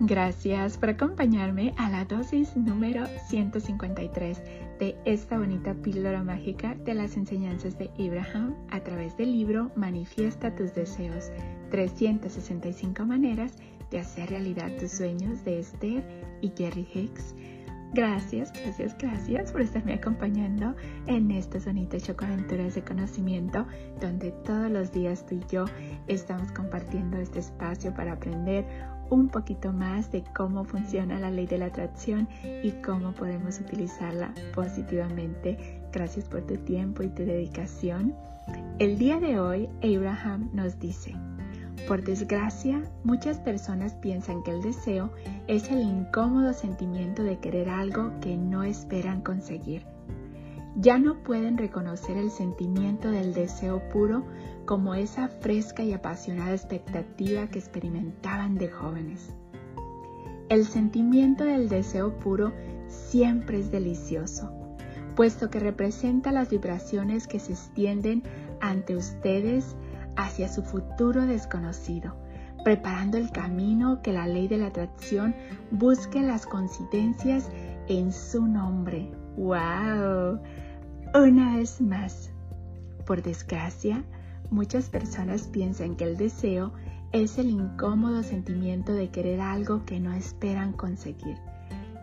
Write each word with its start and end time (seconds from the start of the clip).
Gracias 0.00 0.78
por 0.78 0.88
acompañarme 0.88 1.74
a 1.76 1.90
la 1.90 2.06
dosis 2.06 2.56
número 2.56 3.04
153 3.28 4.42
de 4.78 4.96
esta 5.04 5.38
bonita 5.38 5.74
píldora 5.74 6.22
mágica 6.22 6.74
de 6.86 6.94
las 6.94 7.18
enseñanzas 7.18 7.76
de 7.78 7.90
Abraham 7.98 8.54
a 8.70 8.80
través 8.80 9.18
del 9.18 9.32
libro 9.32 9.72
Manifiesta 9.76 10.54
tus 10.54 10.74
deseos, 10.74 11.30
365 11.70 13.04
maneras 13.04 13.52
de 13.90 13.98
hacer 13.98 14.30
realidad 14.30 14.70
tus 14.78 14.92
sueños 14.92 15.44
de 15.44 15.58
Esther 15.58 16.02
y 16.40 16.50
Jerry 16.56 16.88
Hicks. 16.94 17.34
Gracias, 17.92 18.52
gracias, 18.54 18.96
gracias 18.96 19.52
por 19.52 19.60
estarme 19.60 19.94
acompañando 19.94 20.74
en 21.06 21.30
estas 21.30 21.66
bonitas 21.66 22.04
chocoaventuras 22.04 22.74
de 22.74 22.84
conocimiento 22.84 23.66
donde 24.00 24.30
todos 24.46 24.70
los 24.70 24.92
días 24.92 25.26
tú 25.26 25.34
y 25.34 25.52
yo 25.52 25.66
estamos 26.06 26.52
compartiendo 26.52 27.18
este 27.18 27.40
espacio 27.40 27.92
para 27.92 28.12
aprender 28.12 28.64
un 29.10 29.28
poquito 29.28 29.72
más 29.72 30.10
de 30.10 30.24
cómo 30.34 30.64
funciona 30.64 31.18
la 31.18 31.30
ley 31.30 31.46
de 31.46 31.58
la 31.58 31.66
atracción 31.66 32.28
y 32.62 32.70
cómo 32.82 33.12
podemos 33.12 33.60
utilizarla 33.60 34.32
positivamente. 34.54 35.82
Gracias 35.92 36.26
por 36.26 36.42
tu 36.42 36.56
tiempo 36.56 37.02
y 37.02 37.08
tu 37.08 37.24
dedicación. 37.24 38.14
El 38.78 38.98
día 38.98 39.20
de 39.20 39.38
hoy, 39.38 39.68
Abraham 39.82 40.50
nos 40.52 40.78
dice, 40.78 41.14
por 41.86 42.02
desgracia, 42.02 42.82
muchas 43.04 43.38
personas 43.38 43.94
piensan 43.94 44.42
que 44.42 44.52
el 44.52 44.62
deseo 44.62 45.10
es 45.48 45.70
el 45.70 45.80
incómodo 45.80 46.52
sentimiento 46.52 47.22
de 47.22 47.38
querer 47.38 47.68
algo 47.68 48.12
que 48.20 48.36
no 48.36 48.62
esperan 48.62 49.22
conseguir. 49.22 49.89
Ya 50.80 50.98
no 50.98 51.22
pueden 51.22 51.58
reconocer 51.58 52.16
el 52.16 52.30
sentimiento 52.30 53.10
del 53.10 53.34
deseo 53.34 53.86
puro 53.90 54.24
como 54.64 54.94
esa 54.94 55.28
fresca 55.28 55.82
y 55.82 55.92
apasionada 55.92 56.52
expectativa 56.52 57.48
que 57.48 57.58
experimentaban 57.58 58.56
de 58.56 58.68
jóvenes. 58.68 59.34
El 60.48 60.64
sentimiento 60.64 61.44
del 61.44 61.68
deseo 61.68 62.18
puro 62.18 62.54
siempre 62.88 63.58
es 63.58 63.70
delicioso, 63.70 64.50
puesto 65.16 65.50
que 65.50 65.60
representa 65.60 66.32
las 66.32 66.48
vibraciones 66.48 67.26
que 67.26 67.40
se 67.40 67.52
extienden 67.52 68.22
ante 68.62 68.96
ustedes 68.96 69.76
hacia 70.16 70.48
su 70.48 70.62
futuro 70.62 71.26
desconocido, 71.26 72.16
preparando 72.64 73.18
el 73.18 73.30
camino 73.32 74.00
que 74.00 74.14
la 74.14 74.26
ley 74.26 74.48
de 74.48 74.56
la 74.56 74.68
atracción 74.68 75.34
busque 75.70 76.22
las 76.22 76.46
coincidencias 76.46 77.50
en 77.86 78.12
su 78.12 78.46
nombre. 78.46 79.10
¡Wow! 79.36 80.40
Una 81.12 81.56
vez 81.56 81.80
más, 81.80 82.30
por 83.04 83.20
desgracia, 83.20 84.04
muchas 84.48 84.88
personas 84.88 85.48
piensan 85.48 85.96
que 85.96 86.04
el 86.04 86.16
deseo 86.16 86.72
es 87.10 87.36
el 87.36 87.50
incómodo 87.50 88.22
sentimiento 88.22 88.92
de 88.92 89.10
querer 89.10 89.40
algo 89.40 89.84
que 89.84 89.98
no 89.98 90.12
esperan 90.12 90.72
conseguir. 90.72 91.36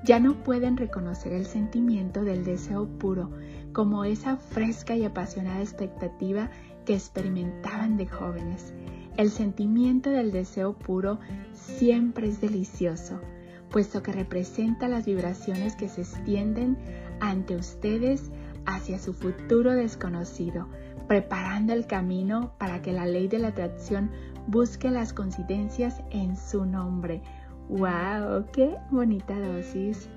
Ya 0.04 0.20
no 0.20 0.44
pueden 0.44 0.76
reconocer 0.76 1.32
el 1.32 1.46
sentimiento 1.46 2.26
del 2.26 2.44
deseo 2.44 2.86
puro 3.00 3.32
como 3.72 4.04
esa 4.04 4.36
fresca 4.36 4.94
y 4.98 5.06
apasionada 5.06 5.62
expectativa 5.62 6.50
que 6.86 6.96
experimentaban 6.96 7.96
de 7.96 8.08
jóvenes. 8.08 8.74
El 9.16 9.30
sentimiento 9.30 10.10
del 10.10 10.34
deseo 10.34 10.74
puro 10.74 11.20
siempre 11.54 12.28
es 12.28 12.42
delicioso, 12.42 13.22
puesto 13.70 14.04
que 14.04 14.12
representa 14.12 14.90
las 14.90 15.06
vibraciones 15.06 15.78
que 15.78 15.88
se 15.88 16.02
extienden 16.02 16.78
ante 17.22 17.56
ustedes 17.56 18.32
hacia 18.68 19.00
su 19.00 19.14
futuro 19.14 19.74
desconocido, 19.74 20.68
preparando 21.08 21.74
el 21.74 21.88
camino 21.88 22.54
para 22.60 22.84
que 22.84 22.94
la 22.94 23.08
ley 23.08 23.28
de 23.28 23.40
la 23.40 23.48
atracción 23.48 24.12
busque 24.46 24.92
las 24.92 25.14
coincidencias 25.14 26.04
en 26.12 26.38
su 26.38 26.66
nombre. 26.66 27.24
¡Wow! 27.70 28.46
¡Qué 28.54 28.76
bonita 28.92 29.40
dosis! 29.40 30.08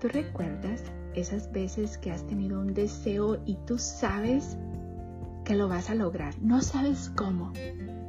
¿Tú 0.00 0.08
recuerdas 0.08 0.82
esas 1.14 1.50
veces 1.52 1.96
que 1.98 2.10
has 2.10 2.26
tenido 2.26 2.60
un 2.60 2.74
deseo 2.74 3.40
y 3.46 3.54
tú 3.66 3.78
sabes 3.78 4.56
que 5.44 5.54
lo 5.54 5.68
vas 5.68 5.90
a 5.90 5.94
lograr. 5.94 6.34
No 6.40 6.60
sabes 6.62 7.10
cómo, 7.14 7.52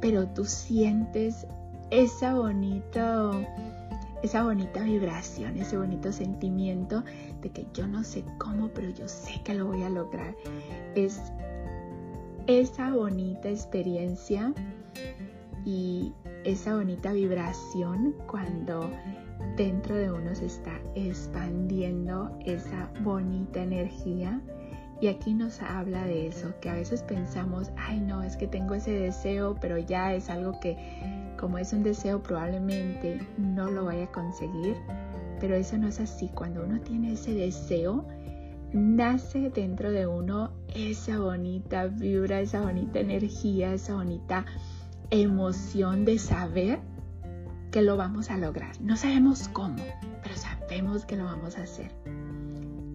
pero 0.00 0.26
tú 0.28 0.44
sientes 0.44 1.46
esa 1.90 2.34
bonita, 2.34 3.30
esa 4.22 4.42
bonita 4.42 4.82
vibración, 4.82 5.56
ese 5.58 5.76
bonito 5.76 6.12
sentimiento 6.12 7.04
de 7.42 7.50
que 7.50 7.66
yo 7.72 7.86
no 7.86 8.02
sé 8.04 8.24
cómo, 8.38 8.68
pero 8.68 8.90
yo 8.90 9.08
sé 9.08 9.40
que 9.44 9.54
lo 9.54 9.66
voy 9.66 9.82
a 9.82 9.90
lograr. 9.90 10.34
Es 10.94 11.20
esa 12.46 12.92
bonita 12.92 13.48
experiencia 13.48 14.52
y 15.64 16.12
esa 16.44 16.76
bonita 16.76 17.12
vibración 17.12 18.14
cuando 18.26 18.88
dentro 19.56 19.96
de 19.96 20.10
uno 20.10 20.34
se 20.34 20.46
está 20.46 20.80
expandiendo 20.94 22.38
esa 22.44 22.90
bonita 23.02 23.62
energía 23.62 24.40
y 25.00 25.08
aquí 25.08 25.34
nos 25.34 25.60
habla 25.60 26.04
de 26.04 26.28
eso, 26.28 26.54
que 26.60 26.70
a 26.70 26.74
veces 26.74 27.02
pensamos, 27.02 27.70
ay 27.76 28.00
no, 28.00 28.22
es 28.22 28.36
que 28.36 28.46
tengo 28.46 28.74
ese 28.74 28.92
deseo, 28.92 29.56
pero 29.60 29.76
ya 29.76 30.14
es 30.14 30.30
algo 30.30 30.58
que 30.60 30.76
como 31.38 31.58
es 31.58 31.72
un 31.72 31.82
deseo 31.82 32.22
probablemente 32.22 33.20
no 33.36 33.70
lo 33.70 33.84
vaya 33.84 34.04
a 34.04 34.12
conseguir. 34.12 34.76
Pero 35.40 35.54
eso 35.54 35.76
no 35.78 35.88
es 35.88 36.00
así. 36.00 36.28
Cuando 36.34 36.64
uno 36.64 36.80
tiene 36.80 37.12
ese 37.12 37.34
deseo, 37.34 38.06
nace 38.72 39.50
dentro 39.50 39.90
de 39.90 40.06
uno 40.06 40.52
esa 40.74 41.18
bonita 41.18 41.86
vibra, 41.86 42.40
esa 42.40 42.60
bonita 42.60 43.00
energía, 43.00 43.74
esa 43.74 43.94
bonita 43.94 44.44
emoción 45.10 46.04
de 46.04 46.18
saber 46.18 46.78
que 47.70 47.82
lo 47.82 47.96
vamos 47.96 48.30
a 48.30 48.38
lograr. 48.38 48.80
No 48.80 48.96
sabemos 48.96 49.48
cómo, 49.48 49.76
pero 50.22 50.34
sabemos 50.36 51.04
que 51.04 51.16
lo 51.16 51.24
vamos 51.24 51.58
a 51.58 51.62
hacer. 51.62 51.90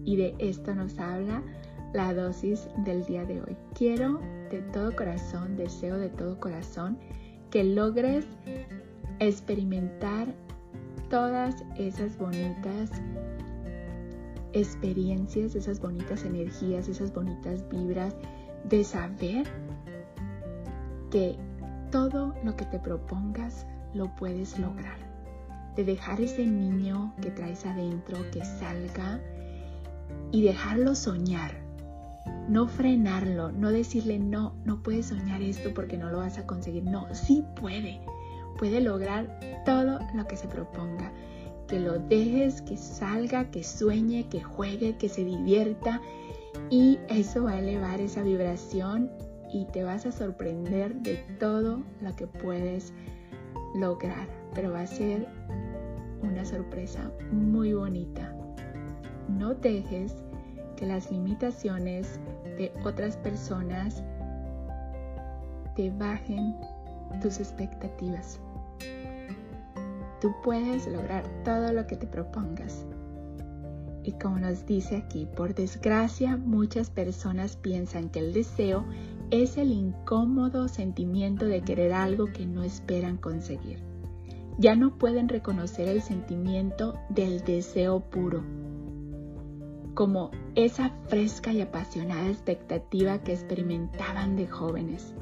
Y 0.04 0.16
de 0.16 0.34
esto 0.38 0.74
nos 0.74 0.98
habla 0.98 1.42
la 1.92 2.12
dosis 2.14 2.68
del 2.78 3.04
día 3.04 3.24
de 3.24 3.42
hoy. 3.42 3.56
Quiero 3.74 4.20
de 4.50 4.60
todo 4.72 4.94
corazón, 4.94 5.56
deseo 5.56 5.98
de 5.98 6.08
todo 6.08 6.40
corazón 6.40 6.98
que 7.50 7.64
logres 7.64 8.24
experimentar 9.18 10.34
todas 11.12 11.62
esas 11.76 12.16
bonitas 12.16 12.90
experiencias, 14.54 15.54
esas 15.54 15.78
bonitas 15.78 16.24
energías, 16.24 16.88
esas 16.88 17.12
bonitas 17.12 17.68
vibras 17.68 18.16
de 18.64 18.82
saber 18.82 19.46
que 21.10 21.36
todo 21.90 22.34
lo 22.42 22.56
que 22.56 22.64
te 22.64 22.78
propongas 22.78 23.66
lo 23.92 24.08
puedes 24.16 24.58
lograr. 24.58 24.96
De 25.76 25.84
dejar 25.84 26.18
ese 26.18 26.46
niño 26.46 27.12
que 27.20 27.30
traes 27.30 27.66
adentro 27.66 28.16
que 28.30 28.42
salga 28.42 29.20
y 30.30 30.44
dejarlo 30.44 30.94
soñar 30.94 31.60
no 32.48 32.66
frenarlo, 32.66 33.52
no 33.52 33.70
decirle 33.70 34.18
no, 34.18 34.54
no 34.64 34.82
puedes 34.82 35.06
soñar 35.06 35.42
esto 35.42 35.74
porque 35.74 35.98
no 35.98 36.10
lo 36.10 36.18
vas 36.18 36.38
a 36.38 36.46
conseguir. 36.46 36.84
No, 36.84 37.06
sí 37.14 37.44
puede. 37.60 38.00
Puede 38.58 38.80
lograr 38.80 39.40
todo 39.64 39.98
lo 40.14 40.26
que 40.26 40.36
se 40.36 40.48
proponga. 40.48 41.12
Que 41.66 41.80
lo 41.80 41.98
dejes, 41.98 42.62
que 42.62 42.76
salga, 42.76 43.50
que 43.50 43.62
sueñe, 43.64 44.28
que 44.28 44.42
juegue, 44.42 44.96
que 44.96 45.08
se 45.08 45.24
divierta. 45.24 46.00
Y 46.70 46.98
eso 47.08 47.44
va 47.44 47.52
a 47.52 47.58
elevar 47.58 48.00
esa 48.00 48.22
vibración 48.22 49.10
y 49.52 49.66
te 49.66 49.84
vas 49.84 50.06
a 50.06 50.12
sorprender 50.12 50.94
de 50.96 51.16
todo 51.38 51.82
lo 52.00 52.16
que 52.16 52.26
puedes 52.26 52.92
lograr. 53.74 54.28
Pero 54.54 54.72
va 54.72 54.80
a 54.80 54.86
ser 54.86 55.26
una 56.22 56.44
sorpresa 56.44 57.10
muy 57.30 57.72
bonita. 57.72 58.34
No 59.28 59.54
dejes 59.54 60.14
que 60.76 60.86
las 60.86 61.10
limitaciones 61.10 62.18
de 62.56 62.72
otras 62.84 63.16
personas 63.16 64.02
te 65.74 65.90
bajen 65.90 66.56
tus 67.20 67.38
expectativas. 67.38 68.40
Tú 70.22 70.32
puedes 70.40 70.86
lograr 70.86 71.24
todo 71.44 71.72
lo 71.72 71.88
que 71.88 71.96
te 71.96 72.06
propongas. 72.06 72.86
Y 74.04 74.12
como 74.12 74.38
nos 74.38 74.64
dice 74.66 74.94
aquí, 74.94 75.26
por 75.26 75.52
desgracia 75.52 76.36
muchas 76.36 76.90
personas 76.90 77.56
piensan 77.56 78.08
que 78.08 78.20
el 78.20 78.32
deseo 78.32 78.84
es 79.32 79.58
el 79.58 79.72
incómodo 79.72 80.68
sentimiento 80.68 81.46
de 81.46 81.62
querer 81.62 81.92
algo 81.92 82.26
que 82.32 82.46
no 82.46 82.62
esperan 82.62 83.16
conseguir. 83.16 83.80
Ya 84.58 84.76
no 84.76 84.96
pueden 84.96 85.28
reconocer 85.28 85.88
el 85.88 86.02
sentimiento 86.02 86.94
del 87.08 87.40
deseo 87.40 87.98
puro 87.98 88.44
como 89.94 90.30
esa 90.54 90.90
fresca 91.08 91.52
y 91.52 91.62
apasionada 91.62 92.28
expectativa 92.28 93.18
que 93.18 93.32
experimentaban 93.32 94.36
de 94.36 94.46
jóvenes. 94.46 95.14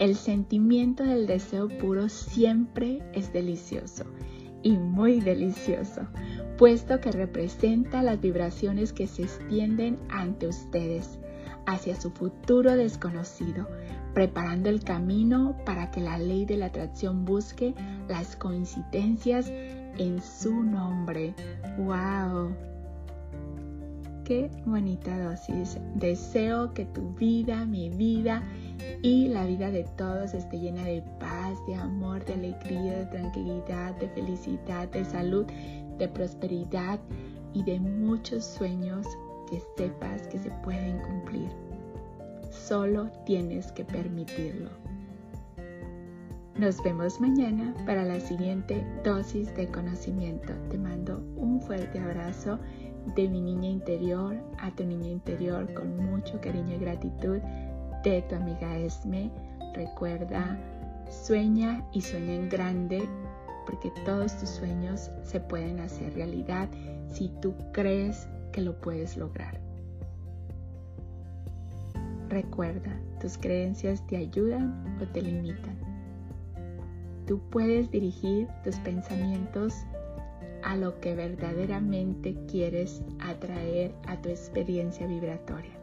El 0.00 0.16
sentimiento 0.16 1.04
del 1.04 1.28
deseo 1.28 1.68
puro 1.68 2.08
siempre 2.08 3.02
es 3.14 3.32
delicioso 3.32 4.04
y 4.62 4.78
muy 4.78 5.20
delicioso, 5.20 6.02
puesto 6.56 7.00
que 7.00 7.12
representa 7.12 8.02
las 8.02 8.20
vibraciones 8.20 8.92
que 8.92 9.06
se 9.06 9.22
extienden 9.22 9.98
ante 10.08 10.46
ustedes 10.46 11.18
hacia 11.66 12.00
su 12.00 12.10
futuro 12.10 12.76
desconocido, 12.76 13.68
preparando 14.14 14.68
el 14.68 14.82
camino 14.82 15.56
para 15.64 15.90
que 15.90 16.00
la 16.00 16.18
ley 16.18 16.44
de 16.44 16.56
la 16.56 16.66
atracción 16.66 17.24
busque 17.24 17.74
las 18.08 18.36
coincidencias 18.36 19.48
en 19.50 20.20
su 20.20 20.62
nombre. 20.62 21.34
¡Wow! 21.78 22.71
Qué 24.24 24.48
bonita 24.64 25.18
dosis. 25.18 25.78
Deseo 25.96 26.72
que 26.74 26.84
tu 26.84 27.12
vida, 27.14 27.64
mi 27.64 27.90
vida 27.90 28.40
y 29.02 29.26
la 29.26 29.44
vida 29.46 29.72
de 29.72 29.82
todos 29.96 30.32
esté 30.32 30.60
llena 30.60 30.84
de 30.84 31.02
paz, 31.18 31.58
de 31.66 31.74
amor, 31.74 32.24
de 32.24 32.34
alegría, 32.34 32.98
de 32.98 33.06
tranquilidad, 33.06 33.96
de 33.96 34.08
felicidad, 34.10 34.88
de 34.90 35.04
salud, 35.04 35.44
de 35.98 36.06
prosperidad 36.06 37.00
y 37.52 37.64
de 37.64 37.80
muchos 37.80 38.44
sueños 38.44 39.06
que 39.50 39.60
sepas 39.76 40.28
que 40.28 40.38
se 40.38 40.50
pueden 40.62 40.98
cumplir. 41.00 41.50
Solo 42.50 43.10
tienes 43.26 43.72
que 43.72 43.84
permitirlo. 43.84 44.70
Nos 46.56 46.80
vemos 46.84 47.20
mañana 47.20 47.74
para 47.86 48.04
la 48.04 48.20
siguiente 48.20 48.86
dosis 49.02 49.52
de 49.56 49.66
conocimiento. 49.66 50.52
Te 50.70 50.78
mando 50.78 51.24
un 51.36 51.60
fuerte 51.60 51.98
abrazo 51.98 52.60
de 53.14 53.28
mi 53.28 53.40
niña 53.40 53.68
interior 53.68 54.36
a 54.58 54.70
tu 54.70 54.84
niña 54.84 55.08
interior 55.08 55.72
con 55.74 55.96
mucho 55.96 56.40
cariño 56.40 56.76
y 56.76 56.78
gratitud 56.78 57.38
de 58.04 58.22
tu 58.22 58.34
amiga 58.34 58.78
Esme. 58.78 59.30
Recuerda, 59.74 60.58
sueña 61.10 61.84
y 61.92 62.00
sueña 62.00 62.34
en 62.34 62.48
grande 62.48 63.08
porque 63.66 63.92
todos 64.04 64.36
tus 64.38 64.50
sueños 64.50 65.10
se 65.22 65.40
pueden 65.40 65.80
hacer 65.80 66.14
realidad 66.14 66.68
si 67.08 67.28
tú 67.40 67.54
crees 67.72 68.28
que 68.52 68.60
lo 68.60 68.80
puedes 68.80 69.16
lograr. 69.16 69.60
Recuerda, 72.28 72.98
tus 73.20 73.36
creencias 73.36 74.06
te 74.06 74.16
ayudan 74.16 74.98
o 75.00 75.06
te 75.06 75.22
limitan. 75.22 75.76
Tú 77.26 77.40
puedes 77.50 77.90
dirigir 77.90 78.48
tus 78.64 78.76
pensamientos 78.76 79.74
a 80.62 80.76
lo 80.76 81.00
que 81.00 81.14
verdaderamente 81.14 82.36
quieres 82.46 83.02
atraer 83.20 83.94
a 84.06 84.20
tu 84.20 84.28
experiencia 84.28 85.06
vibratoria. 85.06 85.81